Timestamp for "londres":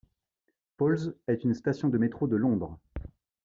2.35-2.79